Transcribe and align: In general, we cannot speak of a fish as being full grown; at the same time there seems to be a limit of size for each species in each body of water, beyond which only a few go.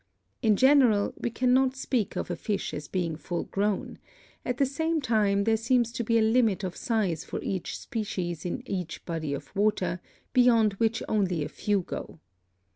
In 0.41 0.55
general, 0.55 1.13
we 1.15 1.29
cannot 1.29 1.75
speak 1.75 2.15
of 2.17 2.31
a 2.31 2.35
fish 2.35 2.73
as 2.73 2.87
being 2.87 3.15
full 3.15 3.43
grown; 3.43 3.99
at 4.43 4.57
the 4.57 4.65
same 4.65 4.99
time 4.99 5.43
there 5.43 5.55
seems 5.55 5.91
to 5.91 6.03
be 6.03 6.17
a 6.17 6.23
limit 6.23 6.63
of 6.63 6.75
size 6.75 7.23
for 7.23 7.39
each 7.43 7.77
species 7.77 8.43
in 8.43 8.63
each 8.67 9.05
body 9.05 9.31
of 9.31 9.55
water, 9.55 9.99
beyond 10.33 10.73
which 10.79 11.03
only 11.07 11.43
a 11.43 11.49
few 11.49 11.81
go. 11.81 12.19